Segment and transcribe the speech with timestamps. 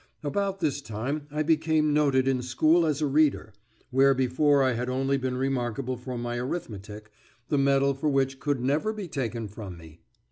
[0.23, 3.53] About this time I became noted in school as a reader,
[3.91, 7.11] where before I had only been remarkable for my arithmetic,
[7.49, 9.99] the medal for which could never be taken from me.